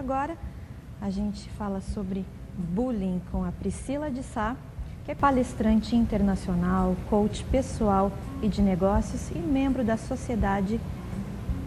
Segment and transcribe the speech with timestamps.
[0.00, 0.34] Agora
[0.98, 2.24] a gente fala sobre
[2.56, 4.56] bullying com a Priscila de Sá,
[5.04, 8.10] que é palestrante internacional, coach pessoal
[8.40, 10.80] e de negócios e membro da Sociedade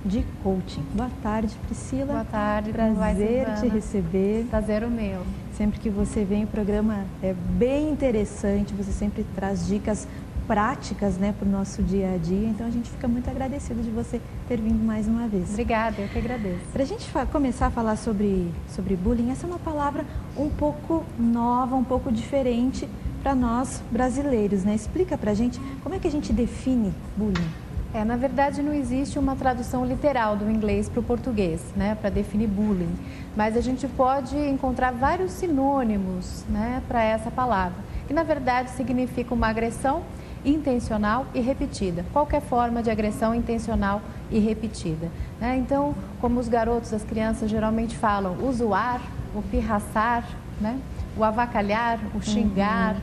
[0.04, 0.84] de Coaching.
[0.96, 2.08] Boa tarde, Priscila.
[2.08, 4.48] Boa tarde, prazer vai, te receber.
[4.50, 5.22] Prazer o meu.
[5.56, 10.08] Sempre que você vem, o programa é bem interessante, você sempre traz dicas
[10.48, 12.48] práticas né, para o nosso dia a dia.
[12.48, 15.50] Então a gente fica muito agradecido de você ter vindo mais uma vez.
[15.50, 16.66] Obrigada, eu que agradeço.
[16.72, 20.06] Para a gente começar a falar sobre, sobre bullying, essa é uma palavra
[20.38, 22.88] um pouco nova, um pouco diferente
[23.22, 24.64] para nós brasileiros.
[24.64, 24.76] Né?
[24.76, 27.64] Explica para a gente como é que a gente define bullying.
[27.94, 32.10] É, na verdade, não existe uma tradução literal do inglês para o português, né, para
[32.10, 32.92] definir bullying.
[33.36, 39.32] Mas a gente pode encontrar vários sinônimos né, para essa palavra, que na verdade significa
[39.32, 40.02] uma agressão
[40.46, 42.06] intencional e repetida.
[42.12, 45.10] Qualquer forma de agressão intencional e repetida.
[45.40, 45.58] Né?
[45.58, 49.02] Então, como os garotos, as crianças geralmente falam, o zoar,
[49.34, 50.28] o pirraçar,
[50.60, 50.80] né?
[51.16, 52.96] o avacalhar, o xingar,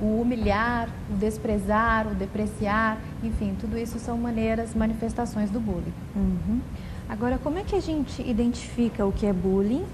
[0.00, 0.18] uhum.
[0.18, 5.92] o humilhar, o desprezar, o depreciar, enfim, tudo isso são maneiras, manifestações do bullying.
[6.14, 6.60] Uhum.
[7.08, 9.84] Agora, como é que a gente identifica o que é bullying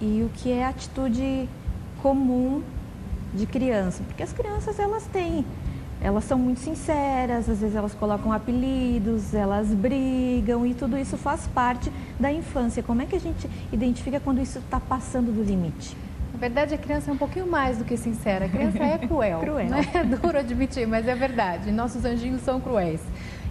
[0.00, 1.48] e o que é atitude
[2.02, 2.62] comum
[3.34, 4.02] de criança?
[4.06, 5.44] Porque as crianças, elas têm
[6.00, 11.46] elas são muito sinceras, às vezes elas colocam apelidos, elas brigam e tudo isso faz
[11.48, 12.82] parte da infância.
[12.82, 15.96] Como é que a gente identifica quando isso está passando do limite?
[16.32, 18.44] Na verdade, a criança é um pouquinho mais do que sincera.
[18.44, 19.40] A criança é cruel.
[19.40, 19.68] cruel.
[19.68, 19.80] Né?
[19.92, 21.72] É duro admitir, mas é verdade.
[21.72, 23.00] Nossos anjinhos são cruéis.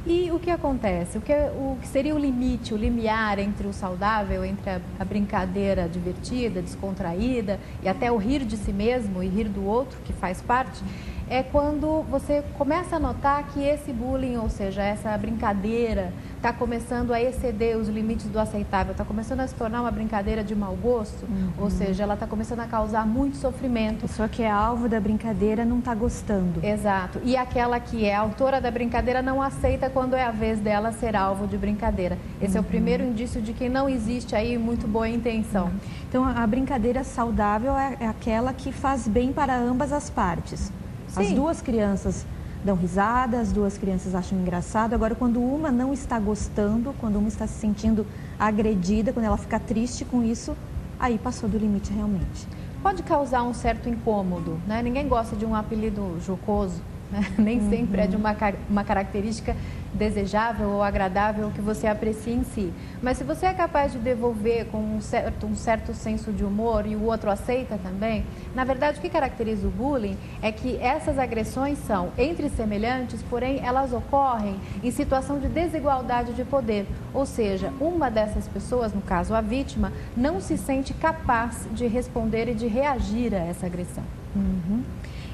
[0.05, 1.17] E o que acontece?
[1.17, 4.79] O que, é, o que seria o limite, o limiar entre o saudável, entre a,
[4.97, 9.99] a, brincadeira divertida, descontraída e até o rir de si mesmo e rir do outro,
[10.05, 10.81] que faz parte,
[11.29, 17.11] é quando você começa a notar que esse bullying, ou seja, essa brincadeira, está começando
[17.11, 20.75] a exceder os limites do aceitável, está começando a se tornar uma brincadeira de mau
[20.75, 21.49] gosto, uhum.
[21.59, 24.05] ou seja, ela está começando a causar muito sofrimento.
[24.05, 26.65] A pessoa que é alvo da brincadeira não está gostando.
[26.65, 27.19] Exato.
[27.23, 31.15] E aquela que é autora da brincadeira não aceita quando é a vez dela ser
[31.15, 32.17] alvo de brincadeira.
[32.41, 32.57] Esse uhum.
[32.57, 32.69] é o uhum.
[32.69, 35.65] primeiro indício de que não existe aí muito boa intenção.
[35.65, 35.79] Uhum.
[36.07, 40.71] Então, a brincadeira saudável é, é aquela que faz bem para ambas as partes.
[41.17, 41.29] Sim.
[41.29, 42.25] As duas crianças
[42.63, 44.93] dão risada, as duas crianças acham engraçado.
[44.93, 48.05] Agora, quando uma não está gostando, quando uma está se sentindo
[48.39, 50.55] agredida, quando ela fica triste com isso,
[50.99, 52.47] aí passou do limite realmente.
[52.81, 54.81] Pode causar um certo incômodo, né?
[54.81, 56.81] Ninguém gosta de um apelido jocoso?
[57.37, 57.69] nem uhum.
[57.69, 58.35] sempre é de uma,
[58.69, 59.55] uma característica
[59.93, 62.71] desejável ou agradável que você aprecia em si.
[63.01, 66.85] Mas se você é capaz de devolver com um certo, um certo senso de humor
[66.85, 71.17] e o outro aceita também, na verdade o que caracteriza o bullying é que essas
[71.17, 76.85] agressões são entre semelhantes, porém elas ocorrem em situação de desigualdade de poder.
[77.13, 82.49] Ou seja, uma dessas pessoas, no caso a vítima, não se sente capaz de responder
[82.49, 84.03] e de reagir a essa agressão.
[84.35, 84.83] Uhum.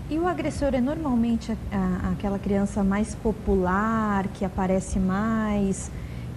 [0.10, 5.90] E o agressor é normalmente a, aquela criança mais popular, que aparece mais,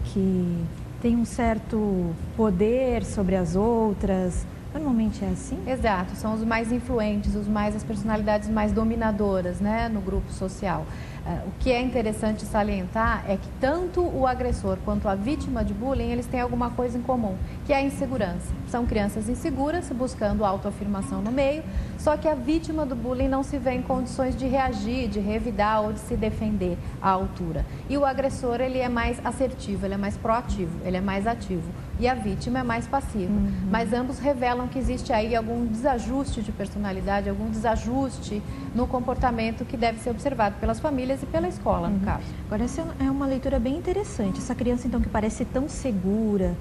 [0.05, 0.65] que
[1.03, 4.47] tem um certo poder sobre as outras.
[4.73, 5.59] Normalmente é assim?
[5.67, 10.87] Exato, são os mais influentes, os mais as personalidades mais dominadoras, né, no grupo social.
[11.27, 15.75] É, o que é interessante salientar é que tanto o agressor quanto a vítima de
[15.75, 18.55] bullying, eles têm alguma coisa em comum, que é a insegurança.
[18.69, 21.65] São crianças inseguras, buscando autoafirmação no meio,
[21.99, 25.83] só que a vítima do bullying não se vê em condições de reagir, de revidar
[25.83, 27.67] ou de se defender à altura.
[27.89, 31.69] E o agressor, ele é mais assertivo, ele é mais proativo, ele é mais ativo.
[31.99, 33.33] E a vítima é mais passiva.
[33.33, 33.51] Uhum.
[33.71, 38.43] Mas ambos revelam que existe aí algum desajuste de personalidade, algum desajuste
[38.75, 42.05] no comportamento que deve ser observado pelas famílias e pela escola, no uhum.
[42.05, 42.25] caso.
[42.47, 44.39] Agora, essa é uma leitura bem interessante.
[44.39, 46.55] Essa criança, então, que parece tão segura,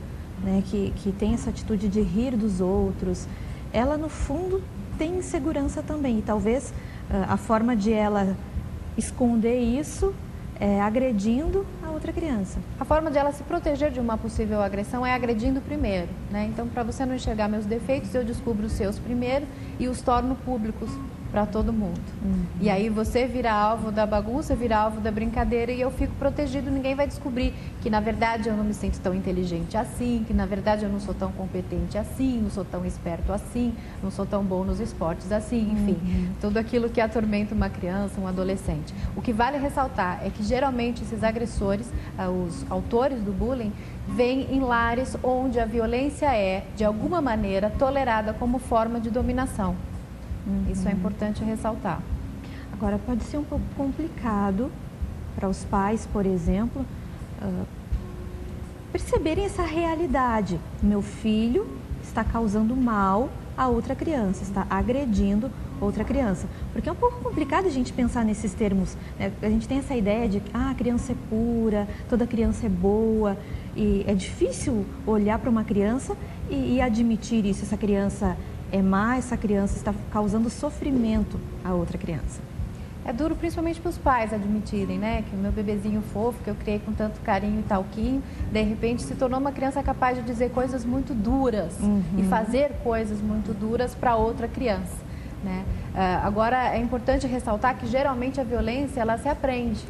[0.43, 3.27] né, que, que tem essa atitude de rir dos outros,
[3.71, 4.61] ela, no fundo,
[4.97, 6.19] tem insegurança também.
[6.19, 6.73] E talvez
[7.09, 8.35] uh, a forma de ela
[8.97, 10.13] esconder isso
[10.59, 12.59] é agredindo a outra criança.
[12.79, 16.07] A forma de ela se proteger de uma possível agressão é agredindo primeiro.
[16.31, 16.45] Né?
[16.45, 19.46] Então, para você não enxergar meus defeitos, eu descubro os seus primeiro
[19.79, 20.90] e os torno públicos
[21.35, 21.99] para todo mundo.
[22.23, 22.46] Uhum.
[22.61, 26.72] E aí você vira alvo da bagunça, vira alvo da brincadeira e eu fico protegido,
[26.72, 30.46] ninguém vai descobrir que na verdade eu não me sinto tão inteligente assim, que na
[30.46, 34.46] verdade eu não sou tão competente assim, não sou tão esperto assim, não sou tão
[34.46, 36.28] bom nos esportes assim, enfim, uhum.
[36.40, 38.93] tudo aquilo que atormenta uma criança, um adolescente.
[39.14, 43.73] O que vale ressaltar é que geralmente esses agressores, ah, os autores do bullying,
[44.08, 49.76] vêm em lares onde a violência é, de alguma maneira, tolerada como forma de dominação.
[50.45, 50.65] Uhum.
[50.71, 52.01] Isso é importante ressaltar.
[52.71, 54.71] Agora, pode ser um pouco complicado
[55.35, 56.85] para os pais, por exemplo,
[57.41, 57.65] uh,
[58.91, 60.59] perceberem essa realidade.
[60.81, 61.67] Meu filho
[62.03, 65.49] está causando mal a outra criança, está agredindo
[65.79, 66.47] outra criança.
[66.73, 68.97] Porque é um pouco complicado a gente pensar nesses termos.
[69.19, 69.31] Né?
[69.41, 72.69] A gente tem essa ideia de que ah, a criança é pura, toda criança é
[72.69, 73.37] boa.
[73.75, 76.15] E é difícil olhar para uma criança
[76.49, 77.63] e, e admitir isso.
[77.63, 78.37] Essa criança
[78.75, 82.41] é má, essa criança está causando sofrimento a outra criança.
[83.05, 85.23] É duro principalmente para os pais admitirem, né?
[85.29, 89.03] Que o meu bebezinho fofo, que eu criei com tanto carinho e talquinho, de repente
[89.03, 92.01] se tornou uma criança capaz de dizer coisas muito duras uhum.
[92.17, 94.97] e fazer coisas muito duras para outra criança,
[95.43, 95.63] né?
[95.93, 99.85] Uh, agora, é importante ressaltar que geralmente a violência, ela se aprende.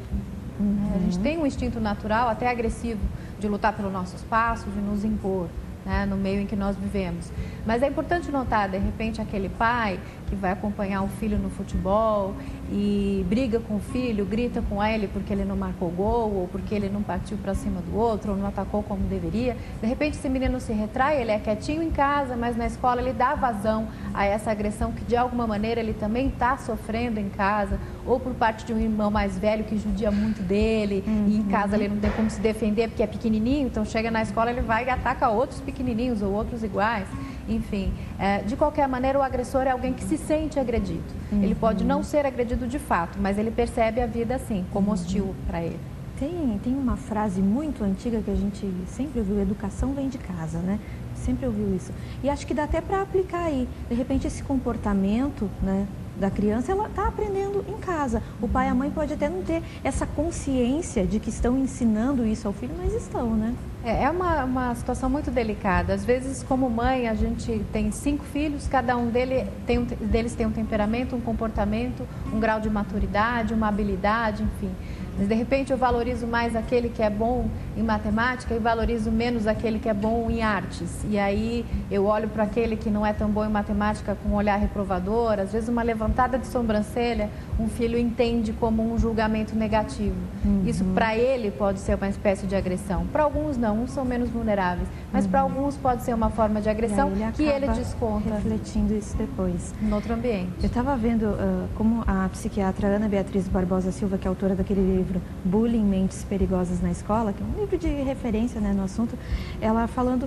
[0.60, 0.92] Uhum.
[0.94, 3.00] A gente tem um instinto natural, até agressivo,
[3.40, 5.48] de lutar pelo nosso espaço, de nos impor
[5.86, 7.32] né, no meio em que nós vivemos.
[7.66, 12.34] Mas é importante notar, de repente, aquele pai que vai acompanhar o filho no futebol
[12.72, 16.74] e briga com o filho, grita com ele porque ele não marcou gol, ou porque
[16.74, 19.56] ele não partiu para cima do outro, ou não atacou como deveria.
[19.82, 23.14] De repente, esse menino se retrai, ele é quietinho em casa, mas na escola ele
[23.14, 27.80] dá vazão a essa agressão que, de alguma maneira, ele também está sofrendo em casa,
[28.06, 31.26] ou por parte de um irmão mais velho que judia muito dele, uhum.
[31.28, 34.22] e em casa ele não tem como se defender porque é pequenininho, então chega na
[34.22, 37.08] escola ele vai e ataca outros pequenininhos ou outros iguais.
[37.48, 41.04] Enfim, é, de qualquer maneira, o agressor é alguém que se sente agredido.
[41.32, 41.44] Uhum.
[41.44, 45.26] Ele pode não ser agredido de fato, mas ele percebe a vida assim, como hostil
[45.26, 45.36] uhum.
[45.48, 45.80] para ele.
[46.20, 50.60] Tem, tem uma frase muito antiga que a gente sempre ouviu: educação vem de casa,
[50.60, 50.80] né?
[51.14, 51.92] Sempre ouviu isso.
[52.24, 53.68] E acho que dá até para aplicar aí.
[53.90, 55.86] De repente, esse comportamento, né?
[56.20, 58.22] Da criança, ela está aprendendo em casa.
[58.42, 62.26] O pai e a mãe pode até não ter essa consciência de que estão ensinando
[62.26, 63.54] isso ao filho, mas estão, né?
[63.84, 65.94] É, é uma, uma situação muito delicada.
[65.94, 70.34] Às vezes, como mãe, a gente tem cinco filhos, cada um dele tem um, deles
[70.34, 74.72] tem um temperamento, um comportamento, um grau de maturidade, uma habilidade, enfim.
[75.18, 77.48] Mas de repente eu valorizo mais aquele que é bom
[77.78, 81.06] em matemática e valorizo menos aquele que é bom em artes.
[81.10, 84.36] E aí eu olho para aquele que não é tão bom em matemática com um
[84.36, 87.30] olhar reprovador, às vezes uma levantada de sobrancelha,
[87.60, 90.16] um filho entende como um julgamento negativo.
[90.44, 90.64] Uhum.
[90.66, 93.06] Isso para ele pode ser uma espécie de agressão.
[93.08, 95.32] Para alguns não, uns são menos vulneráveis, mas uhum.
[95.32, 99.74] para alguns pode ser uma forma de agressão ele que ele desconta refletindo isso depois.
[99.82, 100.52] No outro ambiente.
[100.62, 104.82] Eu estava vendo uh, como a psiquiatra Ana Beatriz Barbosa Silva, que é autora daquele
[104.82, 108.84] livro livro Bullying Mentes Perigosas na Escola, que é um livro de referência né, no
[108.84, 109.18] assunto,
[109.62, 110.24] ela falando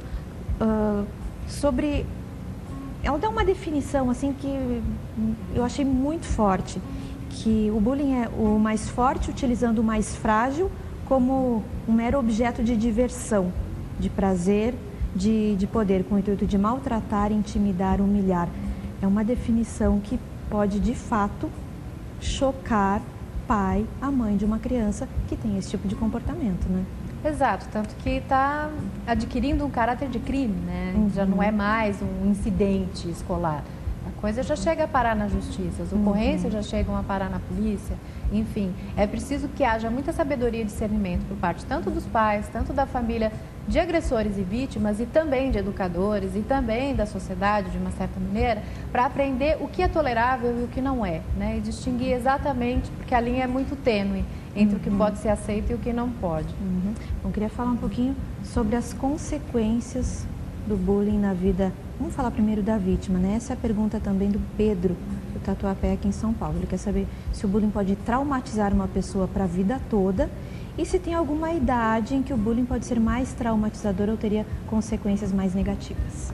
[0.61, 1.05] uh,
[1.49, 2.07] sobre.
[3.03, 4.83] Ela dá uma definição assim que
[5.55, 6.81] eu achei muito forte,
[7.31, 10.71] que o bullying é o mais forte utilizando o mais frágil
[11.07, 13.53] como um mero objeto de diversão,
[13.99, 14.75] de prazer,
[15.15, 18.49] de, de poder, com o intuito de maltratar, intimidar, humilhar.
[19.01, 20.19] É uma definição que
[20.51, 21.49] pode de fato
[22.21, 23.01] chocar
[23.49, 26.85] pai, a mãe de uma criança que tem esse tipo de comportamento, né?
[27.25, 28.71] Exato, tanto que está
[29.07, 30.93] adquirindo um caráter de crime, né?
[30.95, 31.11] Uhum.
[31.11, 33.65] Já não é mais um incidente escolar.
[34.21, 36.61] Coisa já chega a parar na justiça, as ocorrências uhum.
[36.61, 37.97] já chegam a parar na polícia.
[38.33, 42.73] Enfim, é preciso que haja muita sabedoria e discernimento por parte tanto dos pais, tanto
[42.73, 43.33] da família
[43.69, 48.19] de agressores e vítimas e também de educadores e também da sociedade, de uma certa
[48.19, 51.59] maneira, para aprender o que é tolerável e o que não é, né?
[51.59, 54.25] E distinguir exatamente, porque a linha é muito tênue
[54.57, 54.81] entre uhum.
[54.81, 54.99] o que uhum.
[54.99, 56.53] pode ser aceito e o que não pode.
[56.61, 56.93] Uhum.
[57.23, 60.27] Bom, queria falar um pouquinho sobre as consequências
[60.67, 61.73] do bullying na vida.
[61.99, 63.35] Vamos falar primeiro da vítima, né?
[63.35, 64.97] Essa é a pergunta também do Pedro,
[65.35, 66.57] do Tatuapé aqui em São Paulo.
[66.59, 70.31] Ele quer saber se o bullying pode traumatizar uma pessoa para a vida toda
[70.79, 74.47] e se tem alguma idade em que o bullying pode ser mais traumatizador ou teria
[74.69, 76.33] consequências mais negativas?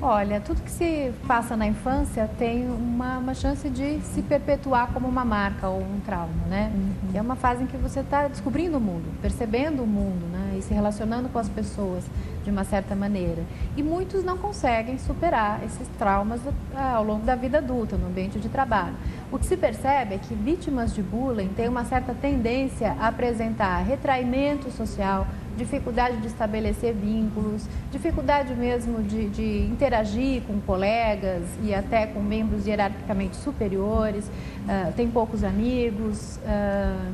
[0.00, 5.08] Olha, tudo que se passa na infância tem uma, uma chance de se perpetuar como
[5.08, 6.70] uma marca ou um trauma, né?
[6.72, 7.10] Uhum.
[7.14, 10.47] É uma fase em que você está descobrindo o mundo, percebendo o mundo, né?
[10.58, 12.04] E se relacionando com as pessoas
[12.44, 13.42] de uma certa maneira.
[13.76, 16.40] E muitos não conseguem superar esses traumas
[16.74, 18.94] ah, ao longo da vida adulta, no ambiente de trabalho.
[19.30, 23.82] O que se percebe é que vítimas de bullying têm uma certa tendência a apresentar
[23.82, 25.26] retraimento social,
[25.58, 32.66] dificuldade de estabelecer vínculos, dificuldade mesmo de, de interagir com colegas e até com membros
[32.66, 37.12] hierarquicamente superiores, uh, tem poucos amigos, uh,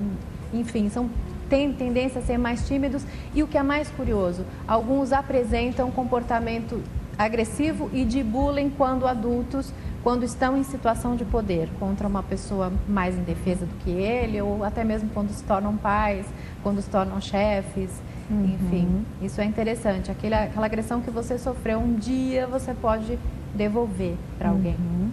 [0.53, 1.11] enfim, são
[1.49, 6.83] têm tendência a ser mais tímidos e o que é mais curioso, alguns apresentam comportamento
[7.19, 9.73] agressivo e de bullying quando adultos,
[10.03, 14.65] quando estão em situação de poder contra uma pessoa mais indefesa do que ele ou
[14.65, 16.27] até mesmo quando se tornam pais,
[16.63, 17.91] quando se tornam chefes.
[18.31, 18.45] Uhum.
[18.45, 20.11] Enfim, isso é interessante.
[20.11, 23.19] Aquela, aquela agressão que você sofreu um dia, você pode
[23.55, 24.77] devolver para alguém.
[24.79, 25.11] Uhum.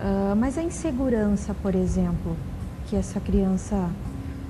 [0.00, 2.36] Uh, mas a insegurança, por exemplo,
[2.86, 3.88] que essa criança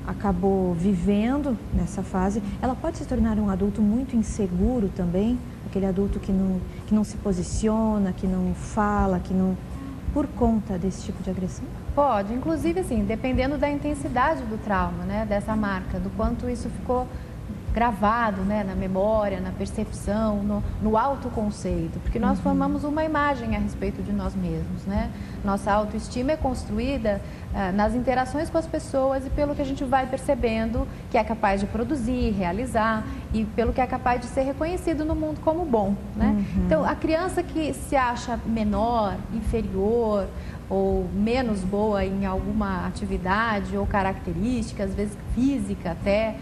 [0.06, 6.18] acabou vivendo nessa fase, ela pode se tornar um adulto muito inseguro também, aquele adulto
[6.18, 9.56] que não, que não se posiciona, que não fala, que não.
[10.12, 11.64] por conta desse tipo de agressão?
[11.94, 17.06] Pode, inclusive assim, dependendo da intensidade do trauma, né, dessa marca, do quanto isso ficou
[17.72, 22.44] gravado né, na memória, na percepção, no, no autoconceito, porque nós uhum.
[22.44, 24.84] formamos uma imagem a respeito de nós mesmos.
[24.86, 25.10] Né?
[25.44, 27.20] Nossa autoestima é construída
[27.52, 31.24] uh, nas interações com as pessoas e pelo que a gente vai percebendo que é
[31.24, 35.64] capaz de produzir, realizar e pelo que é capaz de ser reconhecido no mundo como
[35.64, 35.94] bom.
[36.14, 36.26] Né?
[36.26, 36.64] Uhum.
[36.66, 40.26] Então, a criança que se acha menor, inferior,
[40.68, 46.36] ou menos boa em alguma atividade ou característica, às vezes física até,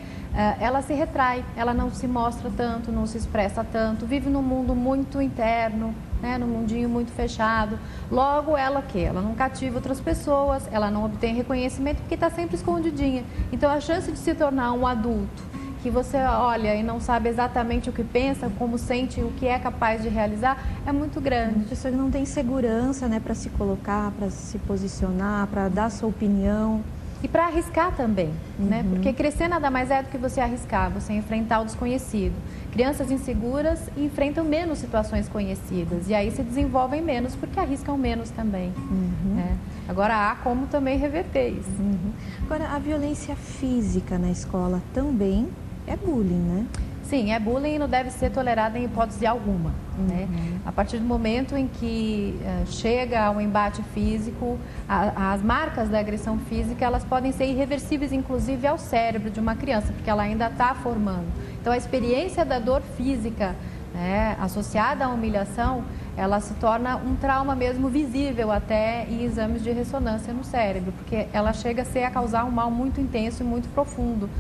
[0.61, 4.75] ela se retrai, ela não se mostra tanto, não se expressa tanto, vive num mundo
[4.75, 7.79] muito interno, né, num mundinho muito fechado.
[8.11, 12.57] Logo, ela que ela não cativa outras pessoas, ela não obtém reconhecimento porque está sempre
[12.57, 13.25] escondidinha.
[13.51, 15.51] Então, a chance de se tornar um adulto
[15.83, 19.59] que você olha e não sabe exatamente o que pensa, como sente, o que é
[19.59, 21.65] capaz de realizar, é muito grande.
[21.65, 26.09] A pessoa não tem segurança, né, para se colocar, para se posicionar, para dar sua
[26.09, 26.83] opinião.
[27.23, 28.35] E para arriscar também, né?
[28.59, 28.67] uhum.
[28.69, 28.85] né?
[28.91, 32.35] Porque crescer nada mais é do que você arriscar, você enfrentar o desconhecido.
[32.73, 38.73] Crianças inseguras enfrentam menos situações conhecidas e aí se desenvolvem menos porque arriscam menos também.
[38.77, 39.35] Uhum.
[39.35, 39.59] Né?
[39.89, 41.71] Agora há como também reverter isso.
[41.79, 42.13] Uhum.
[42.45, 45.49] Agora a violência física na escola também
[45.87, 46.67] é bullying, né?
[47.11, 49.71] Sim, é bullying e não deve ser tolerado em hipótese alguma.
[49.99, 50.29] Né?
[50.31, 50.37] Uhum.
[50.37, 50.61] Né?
[50.65, 54.57] A partir do momento em que uh, chega ao embate físico,
[54.89, 59.57] a, as marcas da agressão física elas podem ser irreversíveis, inclusive ao cérebro de uma
[59.57, 61.27] criança, porque ela ainda está formando.
[61.61, 63.57] Então, a experiência da dor física
[63.93, 65.83] né, associada à humilhação,
[66.17, 71.27] ela se torna um trauma mesmo visível até em exames de ressonância no cérebro, porque
[71.33, 74.31] ela chega a ser a causar um mal muito intenso e muito profundo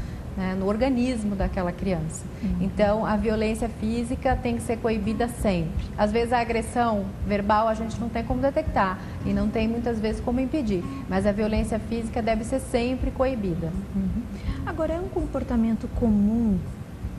[0.41, 2.25] né, no organismo daquela criança.
[2.43, 2.57] Uhum.
[2.63, 5.85] Então, a violência física tem que ser coibida sempre.
[5.99, 10.01] Às vezes, a agressão verbal a gente não tem como detectar e não tem muitas
[10.01, 13.71] vezes como impedir, mas a violência física deve ser sempre coibida.
[13.95, 14.23] Uhum.
[14.65, 16.59] Agora, é um comportamento comum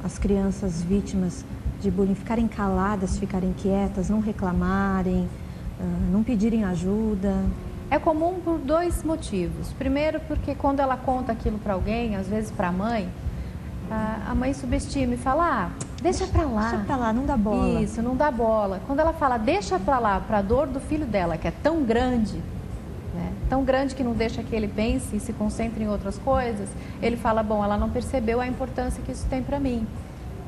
[0.03, 1.45] as crianças vítimas
[1.79, 5.29] de bullying ficarem caladas, ficarem quietas, não reclamarem,
[6.11, 7.35] não pedirem ajuda?
[7.91, 9.73] É comum por dois motivos.
[9.73, 13.09] Primeiro, porque quando ela conta aquilo para alguém, às vezes para a mãe,
[14.25, 16.69] a mãe subestima e fala: ah, deixa para lá.
[16.69, 17.81] Deixa para lá, não dá bola.
[17.81, 18.81] Isso, não dá bola.
[18.87, 21.83] Quando ela fala deixa para lá, para a dor do filho dela, que é tão
[21.83, 22.37] grande,
[23.13, 23.33] né?
[23.49, 26.69] tão grande que não deixa que ele pense e se concentre em outras coisas,
[27.01, 29.85] ele fala: bom, ela não percebeu a importância que isso tem para mim.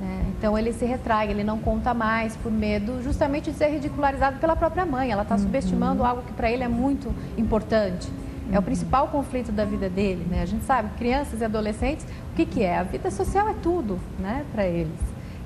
[0.04, 0.26] Né?
[0.38, 4.56] Então ele se retrai, ele não conta mais por medo justamente de ser ridicularizado pela
[4.56, 5.12] própria mãe.
[5.12, 5.42] Ela está uhum.
[5.42, 8.12] subestimando algo que para ele é muito importante.
[8.52, 8.64] É o uhum.
[8.64, 10.42] principal conflito da vida dele, né?
[10.42, 12.78] A gente sabe, crianças e adolescentes, o que, que é?
[12.78, 15.00] A vida social é tudo, né, para eles.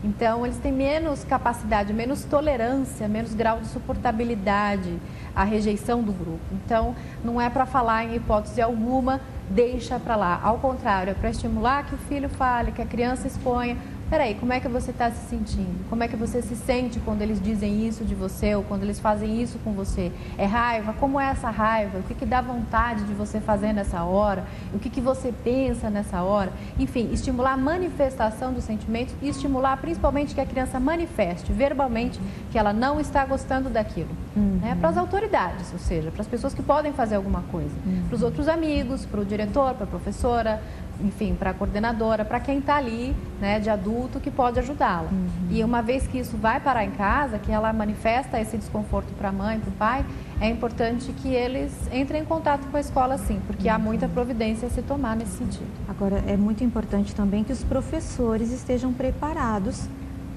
[0.04, 4.98] Então, eles têm menos capacidade, menos tolerância, menos grau de suportabilidade
[5.36, 6.40] à rejeição do grupo.
[6.52, 10.40] Então, não é para falar em hipótese alguma, deixa para lá.
[10.44, 13.78] Ao contrário, é para estimular que o filho fale, que a criança exponha
[14.10, 15.86] Peraí, como é que você está se sentindo?
[15.90, 19.00] Como é que você se sente quando eles dizem isso de você ou quando eles
[19.02, 20.14] fazem isso com você?
[20.38, 20.94] É raiva?
[20.94, 21.98] Como é essa raiva?
[22.00, 24.46] O que, que dá vontade de você fazer nessa hora?
[24.74, 26.54] O que, que você pensa nessa hora?
[26.80, 32.18] Enfim, estimular a manifestação dos sentimentos e estimular principalmente que a criança manifeste verbalmente
[32.50, 34.10] que ela não está gostando daquilo.
[34.38, 34.60] Uhum.
[34.62, 34.78] Né?
[34.80, 37.76] Para as autoridades, ou seja, para as pessoas que podem fazer alguma coisa.
[37.86, 38.06] Uhum.
[38.08, 40.62] Para os outros amigos, para o diretor, para a professora,
[41.02, 45.10] enfim, para a coordenadora, para quem está ali, né, de adulto, que pode ajudá-la.
[45.12, 45.28] Uhum.
[45.50, 49.30] E uma vez que isso vai parar em casa, que ela manifesta esse desconforto para
[49.30, 50.06] a mãe, para o pai,
[50.40, 53.76] é importante que eles entrem em contato com a escola, sim, porque uhum.
[53.76, 55.68] há muita providência a se tomar nesse sentido.
[55.88, 59.88] Agora, é muito importante também que os professores estejam preparados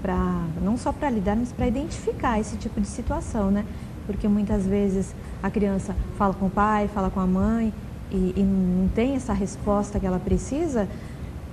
[0.02, 0.16] para,
[0.62, 3.64] não só para lidar, mas para identificar esse tipo de situação, né?
[4.06, 7.72] Porque muitas vezes a criança fala com o pai, fala com a mãe,
[8.10, 10.88] e, e não tem essa resposta que ela precisa,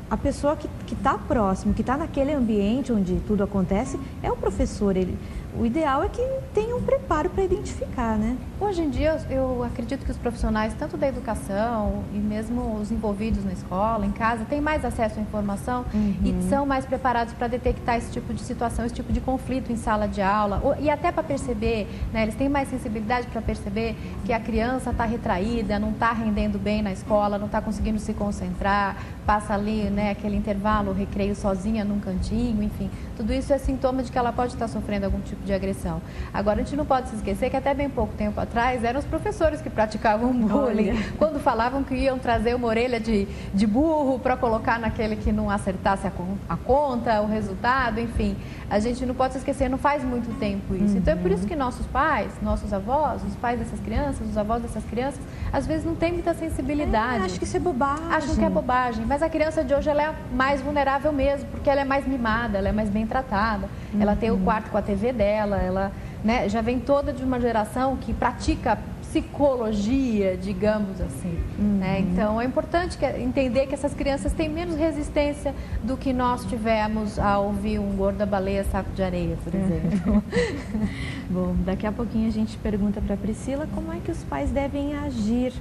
[0.09, 4.95] a pessoa que está próximo, que está naquele ambiente onde tudo acontece, é o professor.
[4.95, 5.17] Ele,
[5.55, 6.21] o ideal é que
[6.53, 8.37] tenha um preparo para identificar, né?
[8.59, 13.43] Hoje em dia, eu acredito que os profissionais, tanto da educação e mesmo os envolvidos
[13.45, 16.15] na escola, em casa, têm mais acesso à informação uhum.
[16.23, 19.77] e são mais preparados para detectar esse tipo de situação, esse tipo de conflito em
[19.77, 22.23] sala de aula e até para perceber, né?
[22.23, 26.81] Eles têm mais sensibilidade para perceber que a criança está retraída, não está rendendo bem
[26.81, 31.99] na escola, não está conseguindo se concentrar, passa ali, né, aquele intervalo, recreio sozinha num
[31.99, 35.53] cantinho, enfim, tudo isso é sintoma de que ela pode estar sofrendo algum tipo de
[35.53, 36.01] agressão.
[36.33, 39.05] Agora, a gente não pode se esquecer que até bem pouco tempo atrás eram os
[39.05, 41.05] professores que praticavam bullying, Olha.
[41.17, 45.49] quando falavam que iam trazer uma orelha de, de burro para colocar naquele que não
[45.49, 46.11] acertasse a,
[46.49, 48.35] a, conta, o resultado, enfim.
[48.69, 50.93] A gente não pode se esquecer, não faz muito tempo isso.
[50.93, 50.97] Uhum.
[50.97, 54.61] Então, é por isso que nossos pais, nossos avós, os pais dessas crianças, os avós
[54.61, 55.19] dessas crianças,
[55.51, 57.23] às vezes não têm muita sensibilidade.
[57.23, 58.05] É, acho que isso é bobagem.
[58.11, 59.05] Acham que é bobagem.
[59.05, 62.57] Mas a criança de hoje ela é mais vulnerável mesmo, porque ela é mais mimada,
[62.57, 63.69] ela é mais bem tratada.
[63.93, 64.01] Uhum.
[64.01, 65.91] Ela tem o quarto com a TV dela, ela
[66.23, 71.39] né, já vem toda de uma geração que pratica psicologia, digamos assim.
[71.57, 71.77] Uhum.
[71.79, 71.99] Né?
[72.01, 77.17] Então é importante que, entender que essas crianças têm menos resistência do que nós tivemos
[77.17, 79.57] a ouvir um gorda baleia saco de areia, por é.
[79.57, 80.23] exemplo.
[81.29, 84.95] Bom, daqui a pouquinho a gente pergunta para Priscila como é que os pais devem
[84.95, 85.53] agir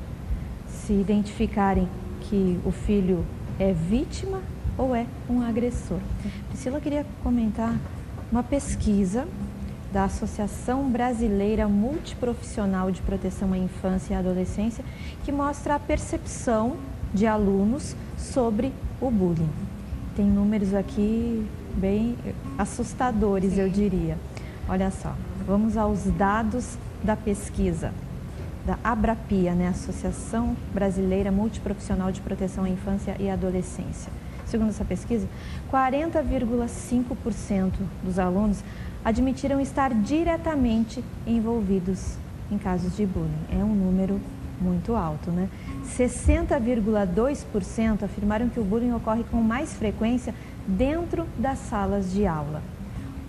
[0.67, 1.89] se identificarem
[2.23, 3.25] que o filho
[3.59, 4.41] é vítima
[4.77, 5.99] ou é um agressor.
[6.49, 7.75] Priscila queria comentar
[8.31, 9.27] uma pesquisa
[9.97, 14.85] da Associação Brasileira Multiprofissional de Proteção à Infância e Adolescência,
[15.25, 16.77] que mostra a percepção
[17.15, 19.49] de alunos sobre o bullying.
[20.15, 22.15] Tem números aqui bem
[22.59, 23.61] assustadores, Sim.
[23.61, 24.19] eu diria.
[24.69, 25.15] Olha só,
[25.47, 27.91] vamos aos dados da pesquisa
[28.67, 34.13] da Abrapia, né, Associação Brasileira Multiprofissional de Proteção à Infância e Adolescência.
[34.47, 35.29] Segundo essa pesquisa,
[35.71, 37.73] 40,5%
[38.03, 38.65] dos alunos
[39.05, 42.17] admitiram estar diretamente envolvidos
[42.51, 43.45] em casos de bullying.
[43.51, 44.19] É um número
[44.61, 45.49] muito alto, né?
[45.85, 50.35] 60,2% afirmaram que o bullying ocorre com mais frequência
[50.67, 52.63] dentro das salas de aula.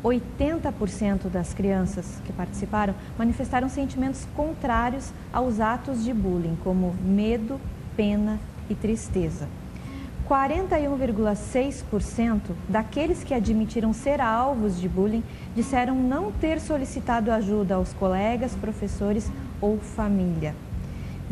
[0.04, 7.60] 80% das crianças que participaram manifestaram sentimentos contrários aos atos de bullying, como medo,
[7.96, 9.48] pena e tristeza.
[10.30, 15.24] 41,6% daqueles que admitiram ser alvos de bullying
[15.56, 19.32] disseram não ter solicitado ajuda aos colegas, professores
[19.62, 20.54] ou família.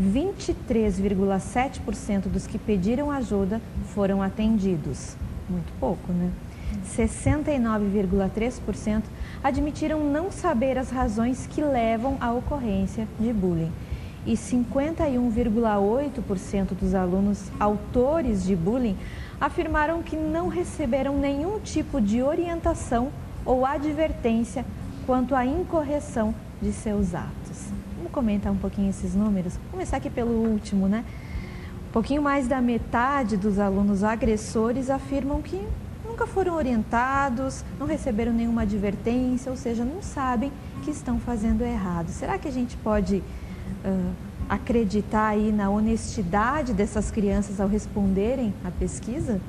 [0.01, 3.61] 23,7% dos que pediram ajuda
[3.93, 5.17] foram atendidos.
[5.49, 6.31] Muito pouco, né?
[6.85, 9.03] 69,3%
[9.43, 13.71] admitiram não saber as razões que levam à ocorrência de bullying
[14.25, 18.97] e 51,8% dos alunos autores de bullying
[19.39, 23.11] afirmaram que não receberam nenhum tipo de orientação
[23.45, 24.65] ou advertência
[25.05, 27.67] quanto à incorreção de seus atos.
[27.97, 29.57] Vamos comentar um pouquinho esses números?
[29.57, 31.03] Vou começar aqui pelo último, né?
[31.89, 35.61] Um pouquinho mais da metade dos alunos agressores afirmam que
[36.05, 40.51] nunca foram orientados, não receberam nenhuma advertência, ou seja, não sabem
[40.83, 42.09] que estão fazendo errado.
[42.09, 43.23] Será que a gente pode
[43.83, 44.13] uh,
[44.49, 49.39] acreditar aí na honestidade dessas crianças ao responderem à pesquisa?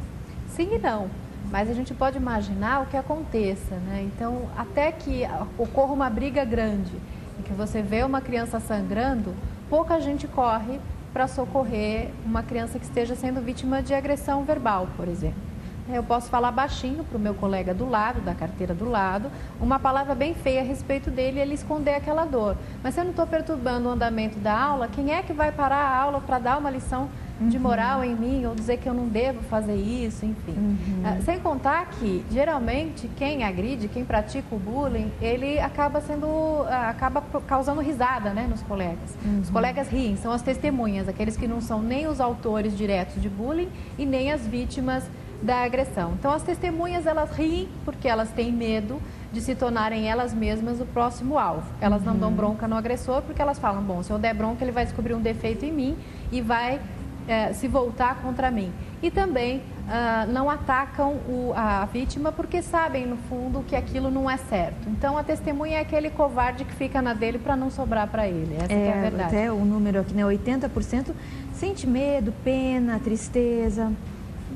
[0.49, 1.09] Sim e não.
[1.51, 4.09] Mas a gente pode imaginar o que aconteça, né?
[4.15, 5.23] Então, até que
[5.57, 6.93] ocorra uma briga grande
[7.39, 9.33] em que você vê uma criança sangrando,
[9.69, 10.81] pouca gente corre
[11.13, 15.41] para socorrer uma criança que esteja sendo vítima de agressão verbal, por exemplo.
[15.89, 19.79] Eu posso falar baixinho para o meu colega do lado, da carteira do lado, uma
[19.79, 22.57] palavra bem feia a respeito dele e ele esconder aquela dor.
[22.83, 25.77] Mas se eu não estou perturbando o andamento da aula, quem é que vai parar
[25.77, 27.09] a aula para dar uma lição
[27.41, 27.63] de uhum.
[27.63, 30.55] moral em mim ou dizer que eu não devo fazer isso, enfim.
[30.57, 31.03] Uhum.
[31.05, 36.27] Ah, sem contar que, geralmente, quem agride, quem pratica o bullying, ele acaba sendo,
[36.69, 39.17] ah, acaba causando risada né, nos colegas.
[39.25, 39.41] Uhum.
[39.41, 43.29] Os colegas riem, são as testemunhas, aqueles que não são nem os autores diretos de
[43.29, 43.69] bullying
[43.99, 45.05] e nem as vítimas
[45.43, 46.15] da agressão.
[46.19, 49.01] Então as testemunhas elas riem porque elas têm medo
[49.33, 51.71] de se tornarem elas mesmas o próximo alvo.
[51.81, 52.13] Elas uhum.
[52.13, 52.37] não dão uhum.
[52.37, 55.21] bronca no agressor porque elas falam, bom, se eu der bronca ele vai descobrir um
[55.21, 55.97] defeito em mim
[56.33, 56.81] e vai
[57.29, 58.73] é, se voltar contra mim.
[59.03, 64.31] E também uh, não atacam o, a vítima porque sabem no fundo que aquilo não
[64.31, 64.89] é certo.
[64.89, 68.57] Então a testemunha é aquele covarde que fica na dele para não sobrar para ele.
[68.57, 69.37] Essa é, é, a verdade.
[69.37, 71.13] Até o número aqui, né, 80%
[71.53, 73.93] sente medo, pena, tristeza.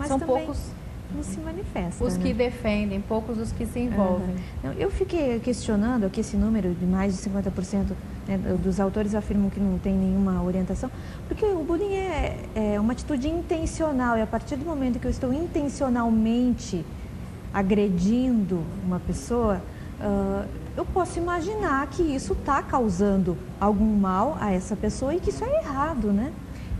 [0.00, 0.46] Mas São também...
[0.46, 0.58] poucos
[1.14, 2.04] não se manifesta.
[2.04, 2.22] Os né?
[2.22, 4.34] que defendem, poucos os que se envolvem.
[4.62, 4.72] Uhum.
[4.78, 7.92] Eu fiquei questionando aqui esse número de mais de 50%
[8.26, 10.90] né, dos autores afirmam que não tem nenhuma orientação,
[11.26, 15.10] porque o bullying é, é uma atitude intencional e a partir do momento que eu
[15.10, 16.84] estou intencionalmente
[17.52, 19.60] agredindo uma pessoa,
[20.00, 25.30] uh, eu posso imaginar que isso está causando algum mal a essa pessoa e que
[25.30, 26.32] isso é errado, né?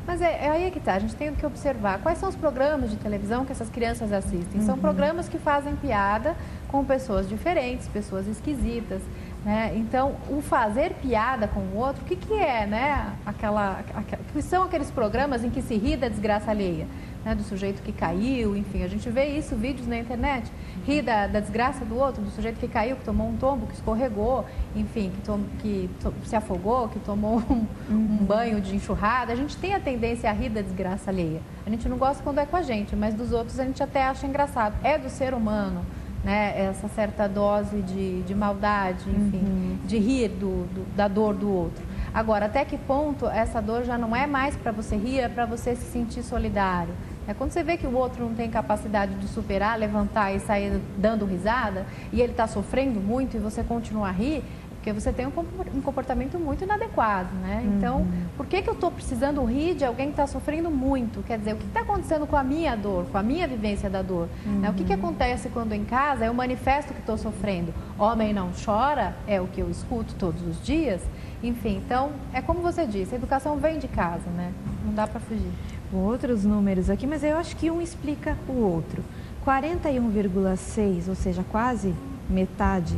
[0.06, 2.36] Mas é, é aí é que tá, a gente tem que observar quais são os
[2.36, 4.60] programas de televisão que essas crianças assistem.
[4.60, 4.66] Uhum.
[4.66, 6.34] São programas que fazem piada
[6.68, 9.02] com pessoas diferentes, pessoas esquisitas.
[9.44, 9.72] Né?
[9.76, 13.14] Então, o fazer piada com o outro, o que, que é, né?
[13.24, 16.86] Aquela, aquela, que são aqueles programas em que se ri da desgraça alheia,
[17.24, 17.34] né?
[17.34, 20.50] do sujeito que caiu, enfim, a gente vê isso, vídeos na internet.
[20.90, 23.74] Ri da, da, desgraça do outro, do sujeito que caiu, que tomou um tombo, que
[23.74, 28.18] escorregou, enfim, que, tom, que to, se afogou, que tomou um, uhum.
[28.20, 29.32] um, banho de enxurrada.
[29.32, 31.40] A gente tem a tendência a rir da desgraça alheia.
[31.64, 34.04] A gente não gosta quando é com a gente, mas dos outros a gente até
[34.04, 34.74] acha engraçado.
[34.82, 35.84] É do ser humano.
[36.22, 39.78] Né, essa certa dose de, de maldade, enfim, uhum.
[39.86, 41.82] de rir do, do, da dor do outro.
[42.12, 45.46] Agora, até que ponto essa dor já não é mais para você rir, é para
[45.46, 46.92] você se sentir solidário?
[47.28, 50.80] É quando você vê que o outro não tem capacidade de superar, levantar e sair
[50.96, 54.42] dando risada, e ele está sofrendo muito e você continua a rir,
[54.80, 57.62] porque você tem um comportamento muito inadequado, né?
[57.66, 58.22] Então, uhum.
[58.34, 61.22] por que, que eu estou precisando rir de alguém que está sofrendo muito?
[61.22, 64.00] Quer dizer, o que está acontecendo com a minha dor, com a minha vivência da
[64.00, 64.26] dor?
[64.46, 64.60] Uhum.
[64.60, 64.70] Né?
[64.70, 67.74] O que, que acontece quando em casa eu manifesto que estou sofrendo?
[67.98, 71.02] Homem não chora, é o que eu escuto todos os dias.
[71.42, 74.50] Enfim, então, é como você disse, a educação vem de casa, né?
[74.82, 75.52] Não dá para fugir.
[75.92, 79.02] Outros números aqui, mas eu acho que um explica o outro.
[79.44, 81.94] 41,6, ou seja, quase
[82.28, 82.96] metade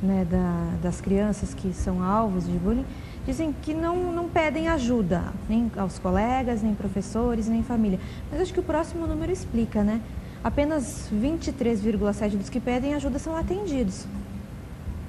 [0.00, 2.84] né, da, das crianças que são alvos de bullying,
[3.26, 7.98] dizem que não, não pedem ajuda, nem aos colegas, nem professores, nem família.
[8.30, 10.00] Mas acho que o próximo número explica, né?
[10.42, 14.06] Apenas 23,7 dos que pedem ajuda são atendidos.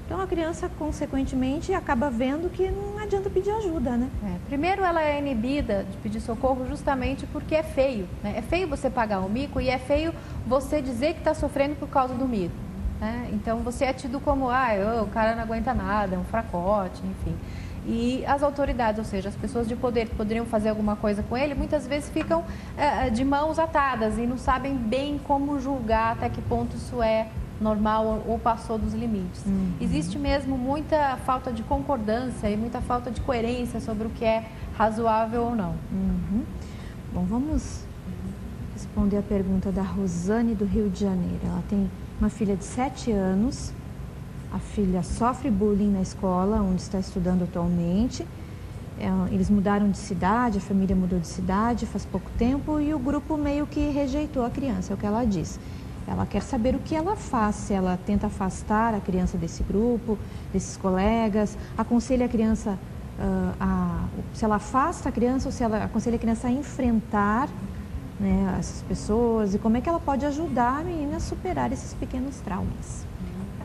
[0.06, 4.08] Então a criança, consequentemente, acaba vendo que não adianta pedir ajuda, né?
[4.24, 8.08] É, primeiro, ela é inibida de pedir socorro justamente porque é feio.
[8.22, 8.34] Né?
[8.36, 10.14] É feio você pagar o mico e é feio
[10.46, 12.54] você dizer que está sofrendo por causa do mico.
[13.00, 13.30] Né?
[13.32, 14.68] Então você é tido como, ah,
[15.02, 17.36] o cara não aguenta nada, é um fracote, enfim.
[17.84, 21.36] E as autoridades, ou seja, as pessoas de poder que poderiam fazer alguma coisa com
[21.36, 22.44] ele, muitas vezes ficam
[22.76, 27.26] é, de mãos atadas e não sabem bem como julgar até que ponto isso é
[27.60, 29.44] normal ou passou dos limites.
[29.46, 29.72] Uhum.
[29.80, 34.44] Existe mesmo muita falta de concordância e muita falta de coerência sobre o que é
[34.76, 35.74] razoável ou não.
[35.92, 36.42] Uhum.
[37.12, 37.84] Bom, vamos
[38.74, 41.40] responder a pergunta da Rosane do Rio de Janeiro.
[41.44, 41.90] Ela tem
[42.20, 43.72] uma filha de 7 anos.
[44.52, 48.26] A filha sofre bullying na escola onde está estudando atualmente.
[48.98, 52.98] É, eles mudaram de cidade, a família mudou de cidade faz pouco tempo e o
[52.98, 55.60] grupo meio que rejeitou a criança, é o que ela diz.
[56.06, 60.16] Ela quer saber o que ela faz, se ela tenta afastar a criança desse grupo,
[60.52, 62.78] desses colegas, aconselha a criança,
[63.18, 67.48] uh, a, se ela afasta a criança ou se ela aconselha a criança a enfrentar
[68.20, 71.92] né, essas pessoas e como é que ela pode ajudar a menina a superar esses
[71.94, 73.04] pequenos traumas.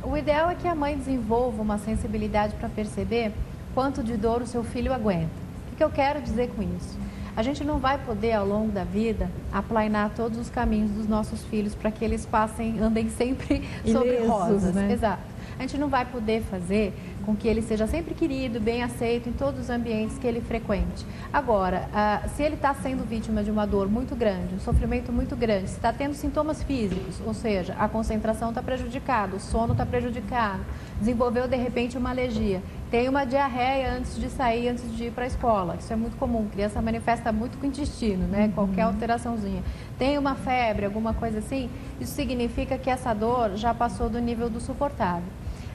[0.04, 3.32] O ideal é que a mãe desenvolva uma sensibilidade para perceber
[3.74, 5.30] quanto de dor o seu filho aguenta.
[5.72, 6.98] O que eu quero dizer com isso?
[7.36, 11.42] A gente não vai poder, ao longo da vida, aplainar todos os caminhos dos nossos
[11.44, 14.76] filhos para que eles passem, andem sempre sobre Ilesos, rosas.
[14.76, 14.92] Né?
[14.92, 15.32] Exato.
[15.58, 19.32] A gente não vai poder fazer com que ele seja sempre querido, bem aceito em
[19.32, 21.06] todos os ambientes que ele frequente.
[21.32, 25.36] Agora, ah, se ele está sendo vítima de uma dor muito grande, um sofrimento muito
[25.36, 29.86] grande, se está tendo sintomas físicos, ou seja, a concentração está prejudicada, o sono está
[29.86, 30.62] prejudicado,
[31.02, 32.62] desenvolveu de repente uma alergia,
[32.92, 35.76] tem uma diarreia antes de sair, antes de ir para a escola.
[35.80, 36.46] Isso é muito comum.
[36.48, 38.46] A criança manifesta muito com o intestino, né?
[38.46, 38.52] Uhum.
[38.52, 39.64] Qualquer alteraçãozinha.
[39.98, 44.50] Tem uma febre, alguma coisa assim, isso significa que essa dor já passou do nível
[44.50, 45.28] do suportável.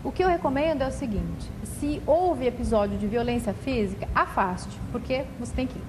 [0.04, 5.24] O que eu recomendo é o seguinte: se houve episódio de violência física, afaste, porque
[5.40, 5.80] você tem que,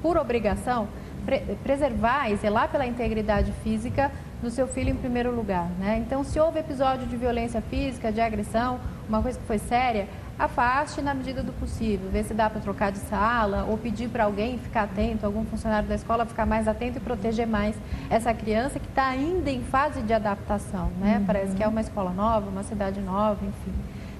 [0.00, 0.86] por obrigação,
[1.26, 4.12] pre preservar e zelar pela integridade física
[4.42, 5.68] do seu filho em primeiro lugar.
[5.78, 5.98] Né?
[5.98, 11.02] Então, se houve episódio de violência física, de agressão, uma coisa que foi séria, afaste
[11.02, 14.56] na medida do possível, ver se dá para trocar de sala ou pedir para alguém
[14.58, 17.74] ficar atento, algum funcionário da escola ficar mais atento e proteger mais
[18.08, 21.18] essa criança que está ainda em fase de adaptação, né?
[21.18, 21.24] Uhum.
[21.24, 23.74] Parece que é uma escola nova, uma cidade nova, enfim.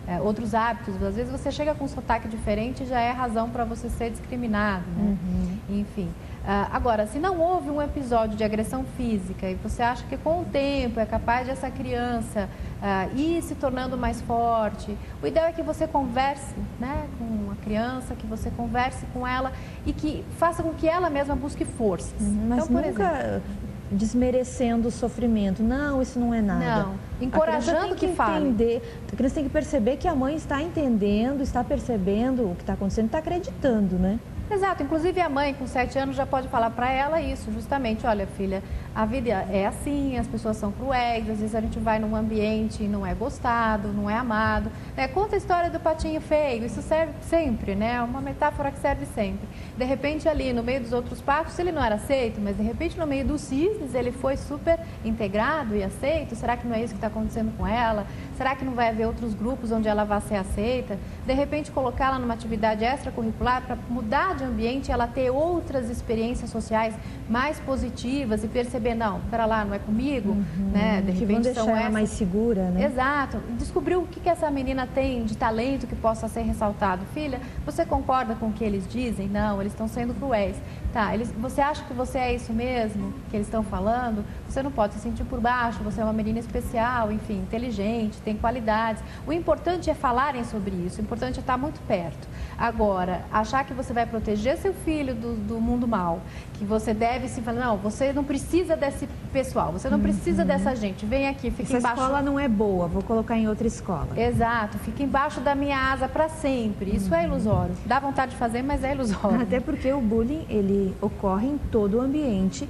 [0.09, 3.51] É, outros hábitos, às vezes você chega com um sotaque diferente e já é razão
[3.51, 5.17] para você ser discriminado, né?
[5.23, 5.59] Uhum.
[5.81, 6.11] Enfim.
[6.45, 10.41] Uh, agora, se não houve um episódio de agressão física e você acha que com
[10.41, 12.49] o tempo é capaz de essa criança
[12.81, 17.57] uh, ir se tornando mais forte, o ideal é que você converse né, com a
[17.57, 19.53] criança, que você converse com ela
[19.85, 22.21] e que faça com que ela mesma busque forças.
[22.21, 23.43] Uhum, mas então, nunca exemplo,
[23.91, 25.63] desmerecendo o sofrimento.
[25.63, 26.83] Não, isso não é nada.
[26.83, 28.93] Não, encorajando que, que entender, fale.
[29.13, 32.75] A criança tem que perceber que a mãe está entendendo, está percebendo o que está
[32.75, 34.19] acontecendo, está acreditando, né?
[34.51, 38.27] Exato, inclusive a mãe com 7 anos já pode falar para ela isso, justamente, olha
[38.27, 38.63] filha,
[38.95, 42.83] a vida é assim, as pessoas são cruéis, às vezes a gente vai num ambiente
[42.83, 44.73] e não é gostado, não é amado.
[44.97, 47.97] É, conta a história do patinho feio, isso serve sempre, né?
[47.97, 49.47] É uma metáfora que serve sempre.
[49.77, 52.99] De repente ali no meio dos outros patos ele não era aceito, mas de repente
[52.99, 56.35] no meio dos cisnes ele foi super integrado e aceito.
[56.35, 58.07] Será que não é isso que está acontecendo com ela?
[58.39, 60.99] Será que não vai haver outros grupos onde ela vai ser aceita?
[61.27, 66.95] De repente colocá-la numa atividade extracurricular para mudar de ambiente, ela ter outras experiências sociais
[67.29, 71.03] mais positivas e perceber, não, para lá, não é comigo, uhum, né?
[71.03, 72.87] De repente deixar são ela mais segura, né?
[72.87, 73.39] Exato.
[73.59, 77.05] Descobrir o que, que essa menina tem de talento que possa ser ressaltado.
[77.13, 79.29] Filha, você concorda com o que eles dizem?
[79.29, 80.57] Não, eles estão sendo cruéis.
[80.93, 84.25] Tá, eles, você acha que você é isso mesmo que eles estão falando?
[84.49, 88.35] Você não pode se sentir por baixo, você é uma menina especial, enfim, inteligente, tem
[88.35, 89.03] qualidades.
[89.27, 92.27] O importante é falarem sobre isso, o importante é estar muito perto.
[92.57, 96.21] Agora, achar que você vai proteger seu filho do, do mundo mal,
[96.55, 100.49] que você deve se falar, não, você não precisa desse pessoal, você não precisa uhum.
[100.49, 102.01] dessa gente, vem aqui, fica Essa embaixo.
[102.01, 104.09] A escola não é boa, vou colocar em outra escola.
[104.17, 106.97] Exato, fica embaixo da minha asa para sempre.
[106.97, 107.23] Isso é uhum.
[107.23, 107.75] é ilusório.
[107.85, 109.43] Dá vontade de fazer, mas é ilusório.
[109.43, 112.69] Até porque o bullying, ele ocorre em todo o ambiente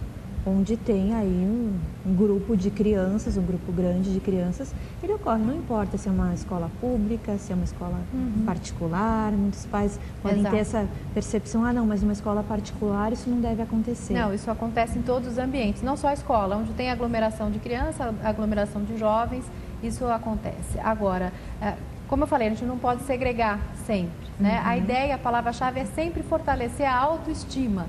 [0.49, 5.43] onde tem aí um, um, grupo de crianças, um grupo grande de crianças, ele ocorre,
[5.43, 8.45] não importa se é uma escola pública, se é uma escola uhum.
[8.47, 10.55] particular, muitos pais podem Exato.
[10.55, 14.15] ter essa percepção, ah não, mas numa escola particular isso não deve acontecer.
[14.15, 17.59] Não, isso acontece em todos os ambientes, não só a escola, onde tem aglomeração de
[17.59, 19.45] crianças, aglomeração de jovens,
[19.83, 20.79] isso acontece.
[20.83, 21.75] Agora, é,
[22.09, 24.61] como eu falei, a gente não pode segregar sempre, né?
[24.61, 24.69] Uhum.
[24.69, 27.87] A ideia, a palavra-chave é sempre fortalecer a autoestima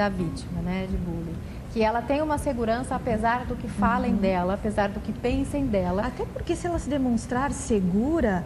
[0.00, 1.36] da vítima, né, de bullying
[1.72, 4.16] que ela tem uma segurança apesar do que falem uhum.
[4.16, 6.04] dela, apesar do que pensem dela.
[6.04, 8.44] Até porque se ela se demonstrar segura,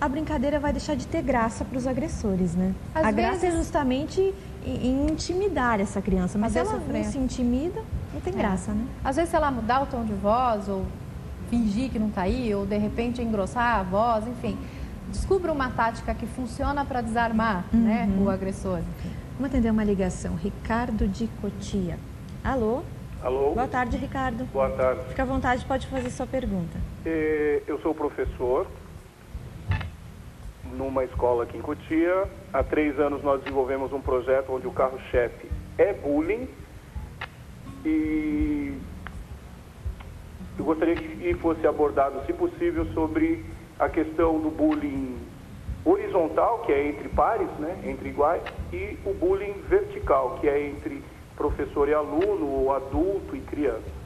[0.00, 2.74] a brincadeira vai deixar de ter graça para os agressores, né?
[2.94, 3.16] Às a vezes...
[3.16, 4.34] graça é justamente
[4.64, 7.82] em intimidar essa criança, mas se ela não se intimida,
[8.14, 8.36] não tem é.
[8.36, 8.86] graça, né?
[9.04, 10.86] Às vezes se ela mudar o tom de voz ou
[11.50, 14.56] fingir que não está aí, ou de repente engrossar a voz, enfim,
[15.10, 17.80] descubra uma tática que funciona para desarmar uhum.
[17.80, 18.80] né, o agressor.
[19.34, 20.36] Vamos atender uma ligação.
[20.36, 21.98] Ricardo de Cotia.
[22.44, 22.82] Alô?
[23.22, 23.54] Alô?
[23.54, 24.44] Boa tarde, Ricardo.
[24.52, 25.04] Boa tarde.
[25.08, 26.78] Fica à vontade, pode fazer sua pergunta.
[27.06, 28.66] É, eu sou professor
[30.76, 32.28] numa escola aqui em Cotia.
[32.52, 36.48] Há três anos nós desenvolvemos um projeto onde o carro-chefe é bullying.
[37.84, 38.76] E
[40.58, 43.44] eu gostaria que fosse abordado, se possível, sobre
[43.78, 45.16] a questão do bullying
[45.84, 48.42] horizontal, que é entre pares, né, entre iguais,
[48.72, 51.02] e o bullying vertical, que é entre
[51.36, 54.02] professor e aluno, ou adulto e criança.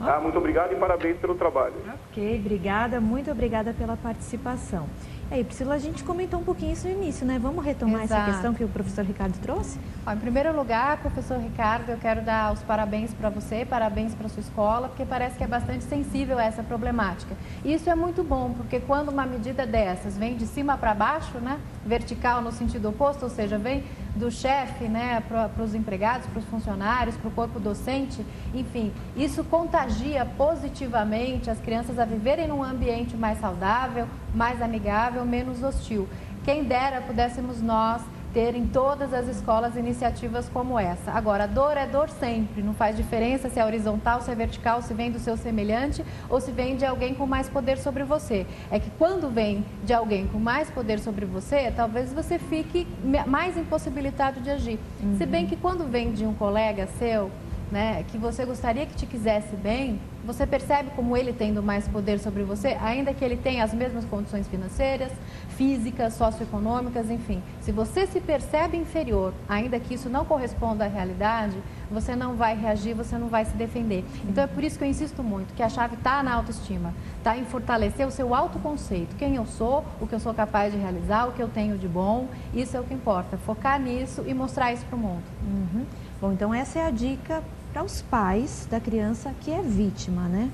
[0.00, 1.74] Ah, muito obrigado e parabéns pelo trabalho.
[2.10, 4.86] Ok, obrigada, muito obrigada pela participação.
[5.28, 7.36] E aí, Priscila, a gente comentou um pouquinho isso no início, né?
[7.36, 8.22] Vamos retomar Exato.
[8.22, 9.76] essa questão que o professor Ricardo trouxe?
[10.06, 14.28] Ó, em primeiro lugar, professor Ricardo, eu quero dar os parabéns para você, parabéns para
[14.28, 17.34] sua escola, porque parece que é bastante sensível a essa problemática.
[17.64, 21.38] E isso é muito bom, porque quando uma medida dessas vem de cima para baixo,
[21.38, 21.58] né?
[21.84, 23.82] Vertical no sentido oposto, ou seja, vem
[24.16, 28.24] do chefe né, para os empregados, para os funcionários, para o corpo docente,
[28.54, 35.62] enfim, isso contagia positivamente as crianças a viverem num ambiente mais saudável, mais amigável, menos
[35.62, 36.08] hostil.
[36.44, 38.02] Quem dera pudéssemos nós
[38.36, 41.10] ter em todas as escolas iniciativas como essa.
[41.10, 44.92] Agora, dor é dor sempre, não faz diferença se é horizontal, se é vertical, se
[44.92, 48.46] vem do seu semelhante ou se vem de alguém com mais poder sobre você.
[48.70, 52.86] É que quando vem de alguém com mais poder sobre você, talvez você fique
[53.26, 54.78] mais impossibilitado de agir.
[55.02, 55.16] Uhum.
[55.16, 57.30] Se bem que quando vem de um colega seu,
[57.72, 62.18] né, que você gostaria que te quisesse bem, você percebe como ele tendo mais poder
[62.18, 65.12] sobre você, ainda que ele tenha as mesmas condições financeiras,
[65.50, 67.42] físicas, socioeconômicas, enfim.
[67.60, 71.56] Se você se percebe inferior, ainda que isso não corresponda à realidade,
[71.90, 74.04] você não vai reagir, você não vai se defender.
[74.28, 77.36] Então é por isso que eu insisto muito que a chave está na autoestima, está
[77.36, 81.26] em fortalecer o seu autoconceito, quem eu sou, o que eu sou capaz de realizar,
[81.26, 83.38] o que eu tenho de bom, isso é o que importa.
[83.38, 85.22] Focar nisso e mostrar isso para o mundo.
[85.42, 85.86] Uhum.
[86.20, 87.42] Bom, então essa é a dica
[87.76, 90.50] para os pais da criança que é vítima, né?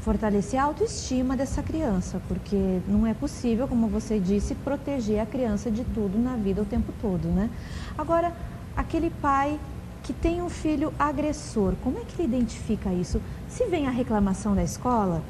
[0.00, 5.72] Fortalecer a autoestima dessa criança, porque não é possível, como você disse, proteger a criança
[5.72, 7.50] de tudo na vida o tempo todo, né?
[7.98, 8.32] Agora,
[8.76, 9.58] aquele pai
[10.04, 13.20] que tem um filho agressor, como é que ele identifica isso?
[13.48, 15.20] Se vem a reclamação da escola,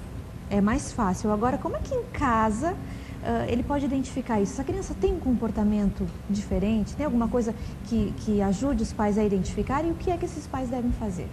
[0.50, 1.32] é mais fácil.
[1.32, 2.76] Agora, como é que em casa
[3.22, 4.52] uh, ele pode identificar isso?
[4.52, 6.94] Essa criança tem um comportamento diferente?
[6.94, 7.54] Tem alguma coisa
[7.85, 9.85] que, que ajude os pais a identificar?
[9.85, 11.28] E o que é que esses pais devem fazer?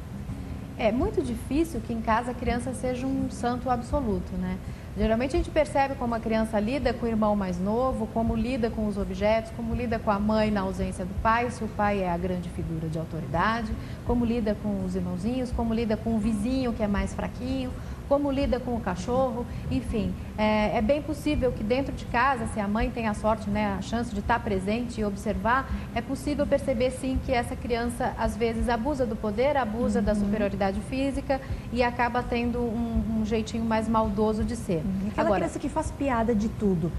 [0.78, 4.58] É muito difícil que em casa a criança seja um santo absoluto, né?
[4.97, 8.69] Geralmente a gente percebe como a criança lida com o irmão mais novo, como lida
[8.69, 12.02] com os objetos, como lida com a mãe na ausência do pai, se o pai
[12.02, 13.71] é a grande figura de autoridade,
[14.06, 17.71] como lida com os irmãozinhos, como lida com o vizinho que é mais fraquinho,
[18.10, 22.60] como lida com o cachorro, enfim, é, é, bem possível que dentro de casa, se
[22.60, 26.45] a mãe tem a sorte, né, a chance de estar presente e observar, é possível
[26.48, 30.06] perceber sim que essa criança às vezes abusa do poder, abusa uhum.
[30.06, 31.39] da superioridade física
[31.72, 34.82] e acaba tendo um, um jeitinho mais maldoso de ser.
[34.84, 35.10] Uhum.
[35.10, 36.91] Aquela Agora, criança que faz piada de tudo,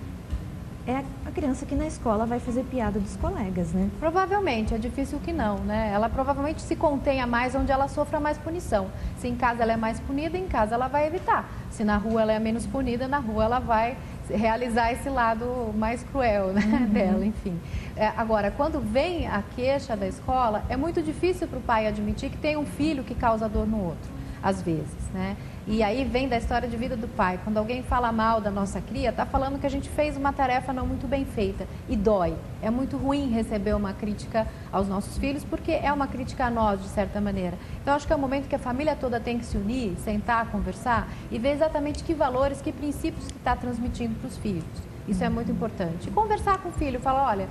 [0.90, 3.88] é a criança que na escola vai fazer piada dos colegas, né?
[3.98, 5.90] Provavelmente, é difícil que não, né?
[5.92, 8.88] Ela provavelmente se contenha mais onde ela sofra mais punição.
[9.16, 11.48] Se em casa ela é mais punida, em casa ela vai evitar.
[11.70, 13.96] Se na rua ela é menos punida, na rua ela vai
[14.28, 16.86] realizar esse lado mais cruel né, uhum.
[16.88, 17.58] dela, enfim.
[17.96, 22.30] É, agora, quando vem a queixa da escola, é muito difícil para o pai admitir
[22.30, 24.10] que tem um filho que causa dor no outro,
[24.42, 25.36] às vezes, né?
[25.66, 27.38] E aí vem da história de vida do pai.
[27.44, 30.72] Quando alguém fala mal da nossa cria, está falando que a gente fez uma tarefa
[30.72, 32.34] não muito bem feita e dói.
[32.62, 36.82] É muito ruim receber uma crítica aos nossos filhos, porque é uma crítica a nós,
[36.82, 37.56] de certa maneira.
[37.82, 40.50] Então, acho que é o momento que a família toda tem que se unir, sentar,
[40.50, 44.89] conversar e ver exatamente que valores, que princípios que está transmitindo para os filhos.
[45.08, 46.10] Isso é muito importante.
[46.10, 47.48] Conversar com o filho, falar, olha,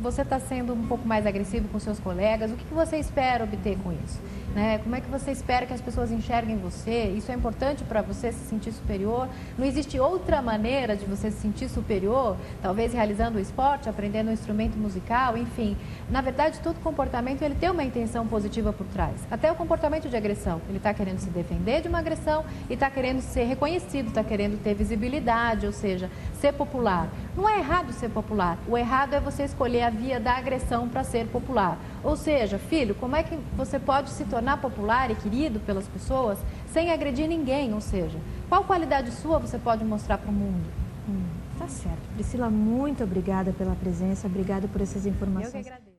[0.00, 3.44] você está sendo um pouco mais agressivo com seus colegas, o que, que você espera
[3.44, 4.20] obter com isso?
[4.54, 4.78] Né?
[4.78, 7.04] Como é que você espera que as pessoas enxerguem você?
[7.16, 9.28] Isso é importante para você se sentir superior?
[9.56, 12.36] Não existe outra maneira de você se sentir superior?
[12.60, 15.76] Talvez realizando o esporte, aprendendo um instrumento musical, enfim.
[16.10, 19.14] Na verdade, todo comportamento ele tem uma intenção positiva por trás.
[19.30, 20.60] Até o comportamento de agressão.
[20.68, 24.60] Ele está querendo se defender de uma agressão e está querendo ser reconhecido, está querendo
[24.60, 27.08] ter visibilidade, ou seja, ser popular.
[27.36, 28.58] Não é errado ser popular.
[28.66, 31.78] O errado é você escolher a via da agressão para ser popular.
[32.02, 36.38] Ou seja, filho, como é que você pode se tornar popular e querido pelas pessoas
[36.72, 37.72] sem agredir ninguém?
[37.74, 40.66] Ou seja, qual qualidade sua você pode mostrar para o mundo?
[41.08, 41.22] Hum,
[41.58, 42.00] tá certo.
[42.14, 45.54] Priscila, muito obrigada pela presença, obrigada por essas informações.
[45.54, 45.89] Eu que agradeço.